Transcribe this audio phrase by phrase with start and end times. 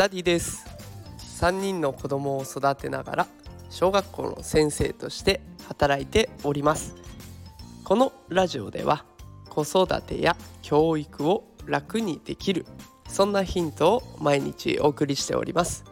[0.00, 0.64] ダディです。
[1.42, 3.26] 3人の子供を育てながら
[3.68, 6.96] 小学校の先生として働いております。
[7.84, 9.04] このラジオでは
[9.50, 12.64] 子育てや教育を楽にできる
[13.10, 15.84] そんなヒントを毎日お送りしております。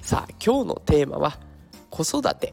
[0.00, 1.40] さあ今日のテーマは
[1.90, 2.52] 子育て。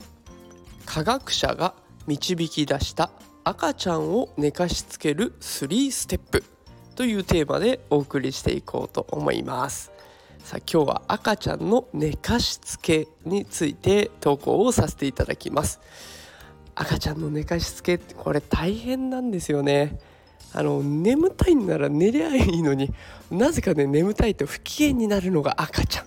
[0.87, 1.75] 科学者が
[2.07, 3.11] 導き出した
[3.43, 6.43] 赤ちゃんを寝かしつける3ステップ
[6.95, 9.91] というテーマでお送りしていこうと思います。
[10.43, 15.79] さあ今日は赤ちゃんの寝かしつけについて投稿をさせていただきます。
[16.75, 19.99] 赤ちゃんの寝かしつけってこれ大変なんですよね。
[20.53, 22.91] あの眠たいんなら寝りゃいいのに
[23.29, 26.05] なぜかね眠たいと不機嫌になるのが赤ちゃん、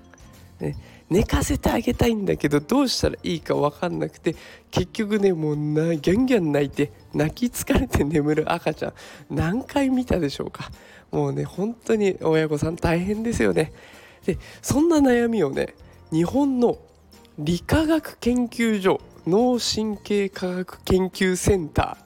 [0.62, 0.76] ね、
[1.08, 4.36] 寝かせてあげたいんだけどどうしたらいいか分かんなくて
[4.70, 8.92] 結局ねもうなギャンギャン泣いて泣き疲れて眠る赤ちゃん。
[9.30, 10.70] 何回見たでしょうか。
[11.10, 13.72] もうね本当に親御さん大変ですよね。
[14.24, 15.74] でそんな悩みをね
[16.10, 16.78] 日本の
[17.38, 21.98] 理化学研究所脳神経科学研究センタ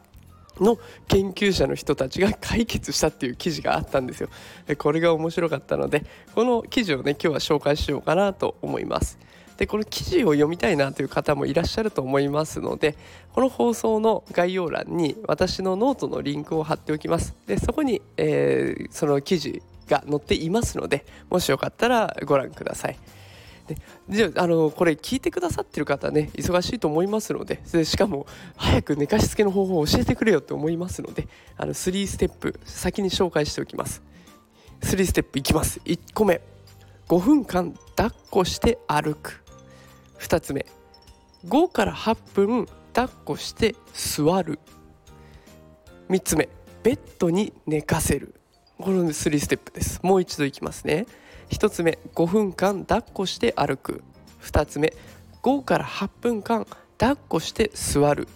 [0.57, 4.29] ーの研究者の人たちが解決したっていう記事があったんですよ。
[4.67, 9.19] でこれが面白かったのでこの記事をね今日は紹介しようかなと思います。
[9.57, 12.97] でこの記事を読みたいなという方もいらっしゃると思いますので
[13.33, 22.99] この放送の概要欄に私のノートのリンクを貼っておきますでそこに、えー、その記事が載っていますのでもしよかったらご覧ください。
[24.09, 34.03] であのこれ聞いてくださってる方ね忙しいと思いますのででしかも早く寝かしつけの方法を教えてくれよって思いますのであの3ステップ先に紹介しておきます。
[34.81, 35.81] 3ステップいきます。
[35.85, 36.41] 1個目
[37.09, 39.43] 5分間抱っこして歩く。
[40.19, 40.67] 2つ目。
[41.47, 44.59] 5から8分抱っこして座る。
[46.11, 46.49] 3つ目。
[46.83, 48.35] ベッドに寝かせる。
[48.81, 49.99] この3ステップです。
[50.05, 51.07] もう一度いきますね。
[51.51, 54.05] 1つ目5分間抱っこして歩く。
[54.41, 54.95] 2つ目
[55.43, 56.65] 5から8分間
[56.97, 58.29] 抱っこして座る。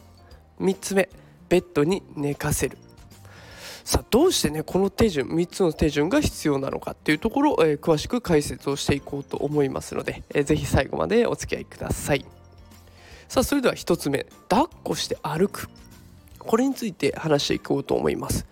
[0.60, 1.08] 3つ目
[1.48, 2.76] ベッドに寝かせる。
[3.84, 12.26] さあどうしてねこの手順3つの手順が必要なのかっていうところを、えー、詳しく解説をしていこうと思いますので、えー、ぜひ最後までお付き合いください。
[13.28, 15.68] さあそれでは1つ目抱っこして歩く。
[16.40, 18.44] これについて話していこうと思います。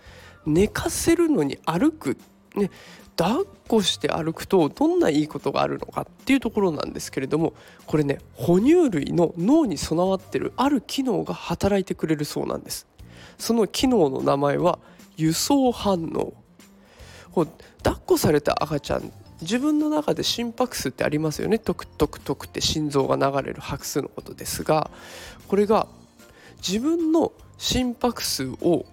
[0.46, 2.16] 寝かせるのに歩く
[2.54, 2.70] ね
[3.16, 7.52] 抱っこして歩くとどんないいことがあるのかっていうところなんですけれども
[7.86, 12.86] これね哺乳類の脳に備わってるある機能が働いてくれるそうなんです。
[13.38, 14.78] その機能の名前は
[15.16, 16.32] 輸送反応。
[17.34, 17.44] 抱
[17.94, 21.58] っこされた赤ちゃん自分の中で心拍数ってありますよね。
[21.58, 24.90] トクトクトクって心臓が流れる拍数のことですが
[25.48, 25.86] これが
[26.56, 28.84] 自分の心拍数を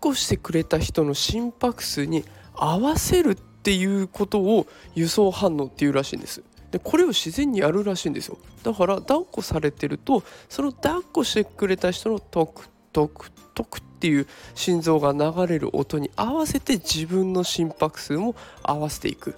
[0.00, 6.42] こしてくれた人の心拍数に合わせるっていうことを輸送反応っていうらしいんです。
[6.70, 8.38] でこれを自然にやるらしいんですよ。
[8.62, 19.36] だから抱っこされてるとその抱っこしてくれた人のトクトクトクっていう心臓が流れる音に合わせて自分の心拍数も合わせていく。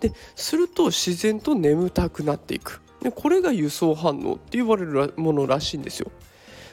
[0.00, 2.80] ですると自然と眠たくなっていく。
[3.02, 6.10] でこれが輸送反応って言われるものらしいんですよ。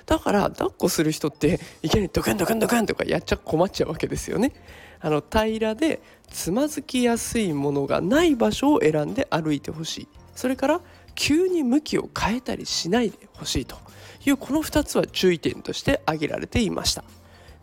[0.09, 4.53] だから抱っこする人っていきなりドカンドカンドカンとかやっちゃ困っちゃうわけですよね。
[4.99, 10.07] あの平らでつまずきやすいものがない場所を選んで歩いてほしい。
[10.35, 10.81] それから
[11.13, 13.77] 急に向きを変えたりしないでほしいと。
[14.25, 17.03] いうこの2つは注意点として挙げられていました。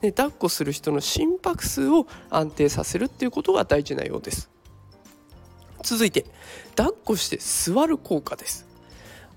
[0.01, 4.49] で抱っこする人の心拍数を安定させるっていうことが大事なようです。
[5.83, 6.27] 続いて
[6.77, 8.67] 抱っこして座る効果です。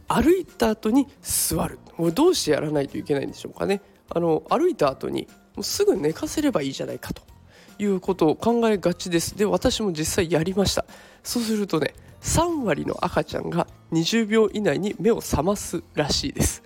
[0.10, 1.80] 歩いた後に座る。
[1.96, 3.82] これどうしてやらないといけないんでしょうかね。
[4.10, 7.22] あの歩いた後にもうすぐ寝かせればいいじゃないかと
[7.78, 9.38] いうことを考えがちです。
[9.38, 10.86] で私も実際やりました。
[11.24, 16.64] そうするとね3割の赤ちゃんが20秒以内に目を覚ますらしいです。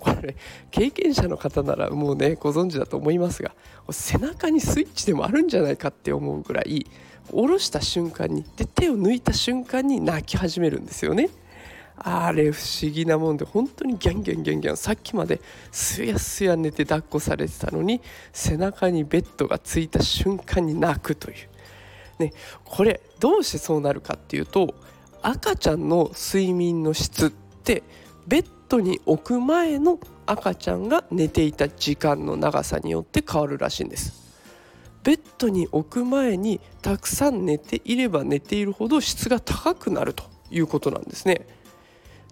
[0.00, 0.36] これ
[0.70, 3.52] 経験者の方ならもうねご存知だと思いますが
[3.90, 6.86] 背中にスイッチでもあるんじゃないかって思うぐらい
[7.30, 11.28] 下ろした瞬間にで手を抜いた瞬間に泣き始めるんですよね。
[11.98, 15.40] あれ不思議なもんで本当にギャンギャンギャンギャンさっきまで
[15.72, 18.02] すやすや寝て抱っこされてたのに
[18.32, 21.36] 背中にベッドがついた瞬間に泣くという。
[22.18, 22.32] ね
[22.64, 24.74] これどうしてそうなるかっていうと
[25.22, 27.82] 赤ちゃんの睡眠の質って
[28.26, 34.26] ベッドに置く前の赤ちゃんが寝ていた時間の長さによって変わるらしいんです。
[35.02, 41.46] ベッドに置く前にたくさん寝ていれば寝ているほど質が高くなるということなんですね。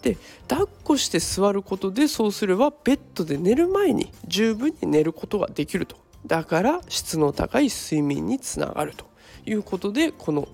[0.04, 5.96] で抱っこして座ることでそうすればベッドで寝る前に十分に寝ることができると。
[6.26, 9.06] だから質の高い睡眠につながると。
[9.46, 10.48] いうことでこの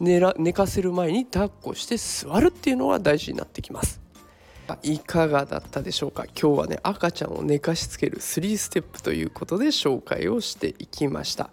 [0.00, 4.00] 寝ら寝かせる前に抱っこして座るっていうのが大事になってきます。
[4.82, 6.24] いかがだったでしょうか？
[6.24, 11.50] 今日はね赤ちゃんを寝かしつける3ステップということで紹介をしていきました。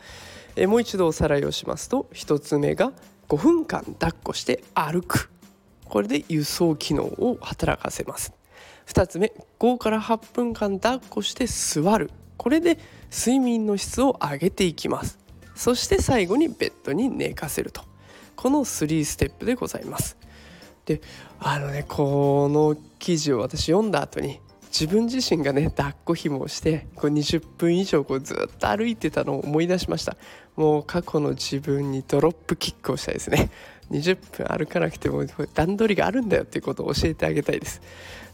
[0.56, 2.92] えもう一度おさらいをしますと1つ目が
[3.30, 5.33] 5分間抱っこして歩く。
[5.94, 8.34] これで輸送機能を働かせます。
[8.88, 12.10] 2つ目5から8分間抱っこして座る。
[12.36, 12.80] これで
[13.16, 15.20] 睡眠の質を上げていきます。
[15.54, 17.84] そして最後にベッドに寝かせると。
[18.36, 20.18] この3ステップでございます。
[20.86, 21.00] で
[21.40, 24.40] あのねこの記事を私読んだ後に
[24.74, 30.18] 自分自身がね抱っこ紐をしてこう20分以上こうずっと歩いてたのを思い出しました。
[30.56, 33.52] もう過去の自分にドロップキックをしたいですね。
[33.92, 34.18] 20
[34.48, 35.24] 分歩かなくても
[35.54, 37.82] 段取りがあるんだよっていうことを教えてあげたいです。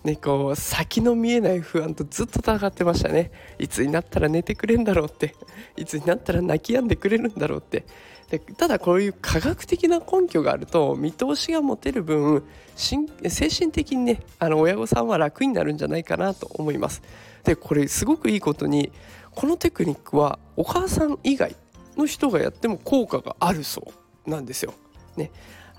[0.03, 3.31] ねこう先の見えない不安とずっと戦ってましたね。
[3.57, 5.35] いつになったら寝てくれるんだろうって。
[5.75, 7.85] いつになったら泣き止んでくれるんだろうって。
[8.29, 12.43] でただこういう科学的な根拠があると見通しが持てる分
[12.75, 17.01] 精神的にねあの親御さんは楽になるんじゃないかなと思います。
[17.43, 18.91] でこれすごくいいことに
[19.33, 21.55] このテクニックはお母さん以外
[21.97, 23.93] の人がやっても効果があるそ
[24.25, 24.73] うなんですよ。
[25.17, 25.31] ね、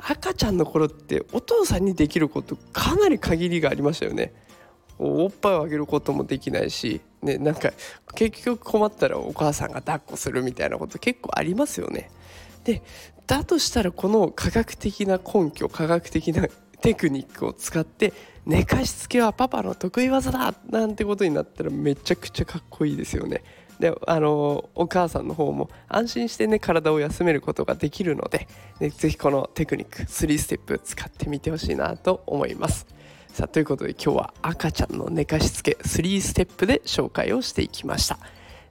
[0.07, 4.33] 赤ちゃんの頃ってお父さんにできることかなり限りがありましたよね。
[4.99, 7.73] おっぱいをあげることもできないし、ね、なんか
[8.15, 12.11] 結局困ったらお母さんが抱っこするみたいなこと結構ありますよね。
[12.65, 12.83] で
[13.27, 16.49] だとしたらこの科学的な根拠科学的な
[16.83, 18.13] テクニックを使って
[18.45, 23.43] 寝かしつけはパパの得意技だなんてことになったらめちゃくちゃかっこいいですよね。
[23.81, 28.47] であのお母さんの方も安心してね体を休めることができるので、
[28.79, 32.87] ね、ぜひこのテクニック3ステップ使ってみてほしいなと思います。
[33.33, 38.19] さあということで今日は赤ちゃんの寝かしつけ3ステップで紹介をしていきました。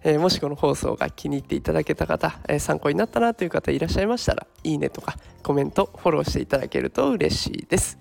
[0.03, 7.97] えー、もしこの放送が気に入っていただけた方、えー、参考になったなという方いらっしゃいましたらいいねとかコメントフォローしていただけると嬉しいです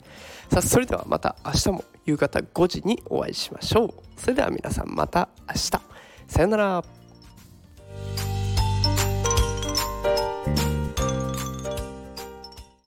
[0.50, 5.70] さあそれではまた明日も夕方5時にお会いしましょうそれでは皆さんまた明日
[6.28, 6.84] さよなら